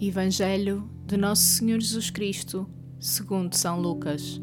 [0.00, 2.68] Evangelho de Nosso Senhor Jesus Cristo,
[2.98, 4.40] segundo São Lucas.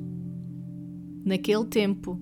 [1.25, 2.17] Naquele tempo,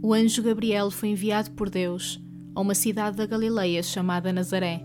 [0.00, 2.22] o anjo Gabriel foi enviado por Deus
[2.54, 4.82] a uma cidade da Galileia chamada Nazaré,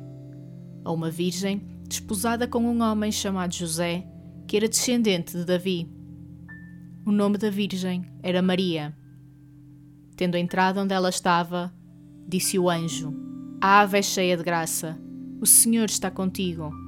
[0.84, 4.06] a uma virgem desposada com um homem chamado José,
[4.48, 5.88] que era descendente de Davi.
[7.06, 8.98] O nome da virgem era Maria.
[10.18, 11.72] Tendo entrado onde ela estava,
[12.28, 13.14] disse o anjo:
[13.62, 15.00] A ave é cheia de graça,
[15.40, 16.85] o Senhor está contigo.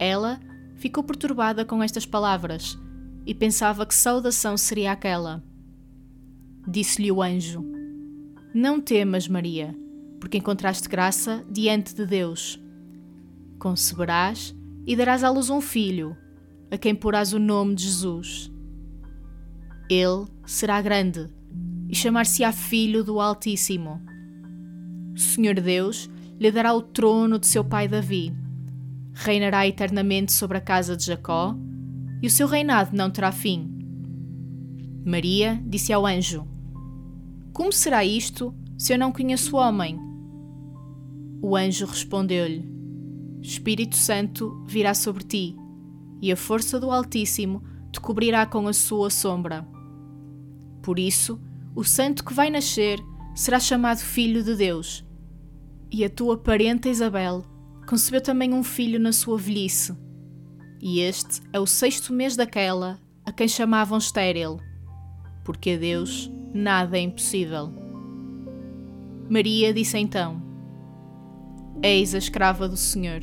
[0.00, 0.40] Ela
[0.76, 2.78] ficou perturbada com estas palavras
[3.26, 5.44] e pensava que saudação seria aquela.
[6.66, 7.62] Disse-lhe o anjo:
[8.54, 9.76] Não temas, Maria,
[10.18, 12.58] porque encontraste graça diante de Deus.
[13.58, 16.16] Conceberás e darás à luz um filho,
[16.70, 18.50] a quem porás o nome de Jesus.
[19.90, 21.28] Ele será grande
[21.90, 24.00] e chamar-se-á Filho do Altíssimo.
[25.14, 28.34] O Senhor Deus lhe dará o trono de seu pai Davi
[29.12, 31.56] reinará eternamente sobre a casa de Jacó,
[32.22, 33.70] e o seu reinado não terá fim.
[35.04, 36.46] Maria disse ao anjo:
[37.52, 39.98] Como será isto se eu não conheço o homem?
[41.42, 42.68] O anjo respondeu-lhe:
[43.40, 45.56] Espírito Santo virá sobre ti,
[46.20, 49.66] e a força do Altíssimo te cobrirá com a sua sombra.
[50.82, 51.40] Por isso,
[51.74, 52.98] o santo que vai nascer
[53.34, 55.04] será chamado Filho de Deus,
[55.90, 57.44] e a tua parenta Isabel
[57.90, 59.92] concebeu também um filho na sua velhice.
[60.80, 64.58] E este é o sexto mês daquela a quem chamavam estéril,
[65.44, 67.74] porque a Deus nada é impossível.
[69.28, 70.40] Maria disse então:
[71.82, 73.22] Eis a escrava do Senhor,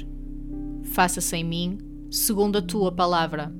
[0.83, 1.77] faça-se em mim
[2.11, 3.55] segundo a tua palavra.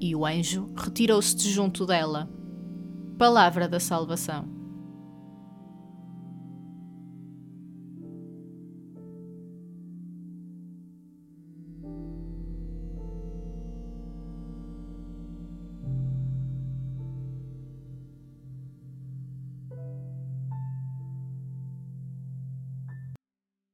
[0.00, 2.30] E o anjo retirou-se de junto dela.
[3.18, 4.59] Palavra da salvação.